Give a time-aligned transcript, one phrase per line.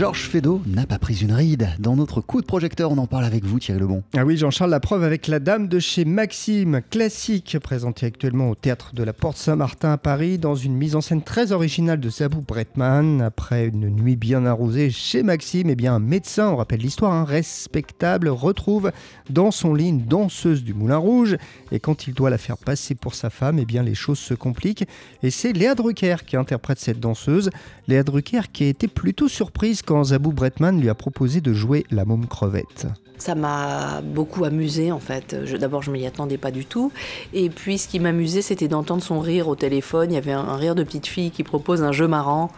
[0.00, 1.68] Georges Feydeau n'a pas pris une ride.
[1.78, 4.02] Dans notre coup de projecteur, on en parle avec vous, Thierry Lebon.
[4.16, 8.54] Ah oui, Jean-Charles, la preuve avec La Dame de chez Maxime, classique, présenté actuellement au
[8.54, 12.08] théâtre de la Porte Saint-Martin à Paris, dans une mise en scène très originale de
[12.08, 13.20] Zabou Bretman.
[13.20, 17.24] Après une nuit bien arrosée chez Maxime, eh bien, un médecin, on rappelle l'histoire, un
[17.24, 18.92] respectable, retrouve
[19.28, 21.36] dans son lit une danseuse du Moulin Rouge.
[21.72, 24.32] Et quand il doit la faire passer pour sa femme, eh bien, les choses se
[24.32, 24.86] compliquent.
[25.22, 27.50] Et c'est Léa Drucker qui interprète cette danseuse.
[27.86, 31.84] Léa Drucker qui a été plutôt surprise quand Zabou Bretman lui a proposé de jouer
[31.90, 32.86] la môme crevette.
[33.20, 35.34] Ça m'a beaucoup amusé en fait.
[35.58, 36.90] D'abord, je m'y attendais pas du tout.
[37.34, 40.10] Et puis, ce qui m'amusait, c'était d'entendre son rire au téléphone.
[40.10, 42.50] Il y avait un, rire de petite fille qui propose un jeu marrant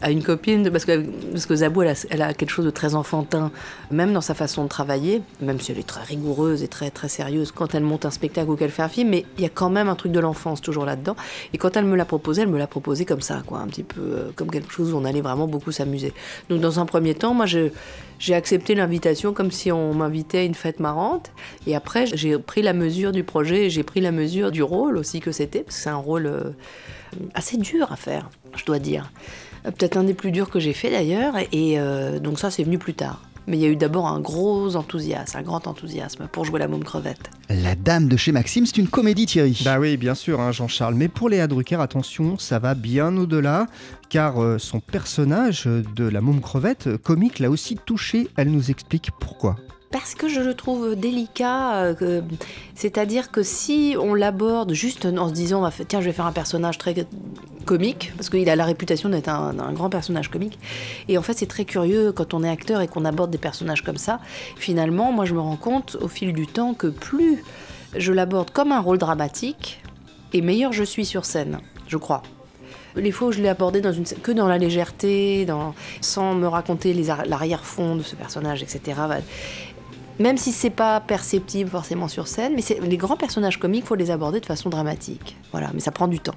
[0.00, 0.70] à une copine.
[0.70, 3.50] Parce que, parce que Zabou, elle a, quelque chose de très enfantin,
[3.90, 7.08] même dans sa façon de travailler, même si elle est très rigoureuse et très, très
[7.08, 9.10] sérieuse quand elle monte un spectacle ou qu'elle fait un film.
[9.10, 11.16] Mais il y a quand même un truc de l'enfance toujours là-dedans.
[11.52, 13.84] Et quand elle me l'a proposé, elle me l'a proposé comme ça, quoi, un petit
[13.84, 16.12] peu euh, comme quelque chose où on allait vraiment beaucoup s'amuser.
[16.48, 20.44] Donc, dans un premier temps, moi, j'ai accepté l'invitation comme si on m'a invité à
[20.44, 21.30] une fête marrante.
[21.66, 24.96] Et après, j'ai pris la mesure du projet et j'ai pris la mesure du rôle
[24.96, 26.50] aussi que c'était, parce que c'est un rôle euh,
[27.34, 29.12] assez dur à faire, je dois dire.
[29.66, 32.64] Euh, peut-être un des plus durs que j'ai fait d'ailleurs, et euh, donc ça, c'est
[32.64, 33.22] venu plus tard.
[33.46, 36.68] Mais il y a eu d'abord un gros enthousiasme, un grand enthousiasme pour jouer la
[36.68, 37.30] môme crevette.
[37.48, 39.58] La Dame de chez Maxime, c'est une comédie Thierry.
[39.64, 40.94] Bah oui, bien sûr, hein, Jean-Charles.
[40.94, 43.66] Mais pour Léa Drucker, attention, ça va bien au-delà,
[44.10, 48.28] car son personnage de la môme crevette, comique, l'a aussi touché.
[48.36, 49.56] Elle nous explique pourquoi
[49.90, 51.84] parce que je le trouve délicat.
[51.84, 52.20] Euh,
[52.74, 56.78] c'est-à-dire que si on l'aborde juste en se disant tiens, je vais faire un personnage
[56.78, 56.94] très
[57.64, 60.58] comique, parce qu'il a la réputation d'être un, grand personnage comique.
[61.08, 63.82] Et en fait, c'est très curieux quand on est acteur et qu'on aborde des personnages
[63.82, 64.20] comme ça.
[64.56, 67.44] Finalement, moi, je me rends compte au fil du temps que plus
[67.96, 69.82] je l'aborde comme un rôle dramatique,
[70.32, 72.22] et meilleur je suis sur scène, je crois.
[72.96, 75.46] Les fois où je l'ai abordé dans une, que dans la légèreté,
[76.00, 78.94] sans me raconter l'arrière-fond de ce personnage, etc
[80.18, 84.10] même si c'est pas perceptible forcément sur scène, mais les grands personnages comiques, faut les
[84.10, 85.36] aborder de façon dramatique.
[85.52, 86.34] Voilà, mais ça prend du temps.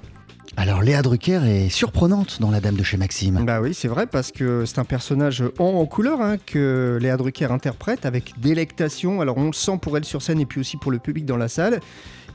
[0.56, 3.44] Alors Léa Drucker est surprenante dans La Dame de chez Maxime.
[3.44, 7.46] Bah oui, c'est vrai parce que c'est un personnage en, couleur hein, que Léa Drucker
[7.50, 9.20] interprète avec délectation.
[9.20, 11.36] Alors on le sent pour elle sur scène et puis aussi pour le public dans
[11.36, 11.80] la salle.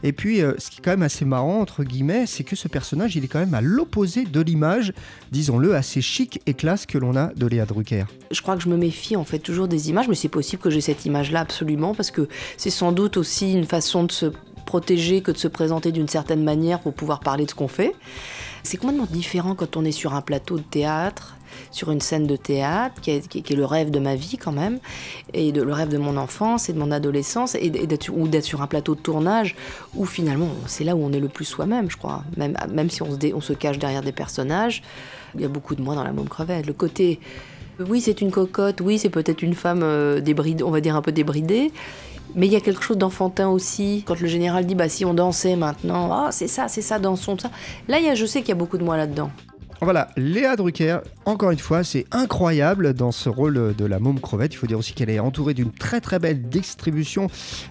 [0.03, 2.67] Et puis, euh, ce qui est quand même assez marrant, entre guillemets, c'est que ce
[2.67, 4.93] personnage, il est quand même à l'opposé de l'image,
[5.31, 8.05] disons-le, assez chic et classe que l'on a de Léa Drucker.
[8.29, 10.69] Je crois que je me méfie en fait toujours des images, mais c'est possible que
[10.69, 14.31] j'ai cette image-là absolument, parce que c'est sans doute aussi une façon de se
[14.67, 17.95] protéger que de se présenter d'une certaine manière pour pouvoir parler de ce qu'on fait.
[18.61, 21.37] C'est complètement différent quand on est sur un plateau de théâtre
[21.71, 24.79] sur une scène de théâtre, qui est, le rêve de ma vie quand même,
[25.33, 27.55] et le rêve de mon enfance et de mon adolescence,
[28.11, 29.55] ou d'être sur un plateau de tournage,
[29.95, 32.23] où finalement, c'est là où on est le plus soi-même, je crois.
[32.37, 34.83] Même, si on se, on se cache derrière des personnages,
[35.35, 36.65] il y a beaucoup de moi dans la môme crevette.
[36.65, 37.19] Le côté,
[37.79, 41.01] oui, c'est une cocotte, oui, c'est peut-être une femme euh, débridée, on va dire un
[41.01, 41.71] peu débridée,
[42.35, 44.03] mais il y a quelque chose d'enfantin aussi.
[44.05, 47.37] Quand le général dit, bah si on dansait maintenant, ah c'est ça, c'est ça, dansons,
[47.37, 47.51] ça.
[47.87, 49.31] Là, y a, je sais qu'il y a beaucoup de moi là-dedans.
[49.81, 54.53] Voilà, Léa Drucker, encore une fois, c'est incroyable dans ce rôle de la môme crevette.
[54.53, 57.27] Il faut dire aussi qu'elle est entourée d'une très très belle distribution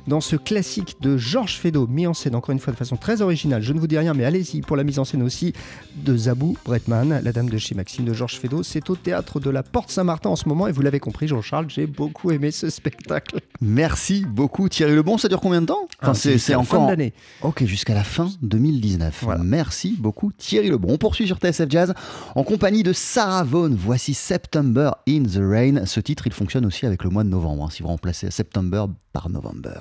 [0.07, 3.23] dans ce classique de Georges Feydeau, mis en scène encore une fois de façon très
[3.23, 3.63] originale.
[3.63, 5.53] Je ne vous dis rien, mais allez-y pour la mise en scène aussi
[5.97, 8.63] de Zabou Bretman, la dame de chez Maxime de Georges Feydeau.
[8.63, 11.67] C'est au théâtre de la Porte Saint-Martin en ce moment et vous l'avez compris, Jean-Charles,
[11.69, 13.41] j'ai beaucoup aimé ce spectacle.
[13.61, 15.19] Merci beaucoup Thierry Lebon.
[15.19, 15.89] Ça dure combien de temps?
[16.03, 16.83] Enfin, ah, C'est encore.
[16.83, 17.13] Fin d'année.
[17.43, 19.25] Ok, jusqu'à la fin 2019.
[19.43, 20.93] Merci beaucoup Thierry Lebon.
[20.93, 21.95] On poursuit sur TSF Jazz
[22.35, 23.75] en compagnie de Sarah Vaughan.
[23.77, 25.87] Voici September in the Rain.
[25.87, 28.87] Ce titre, il fonctionne aussi avec le mois de novembre, hein, si vous remplacez September
[29.13, 29.81] par November.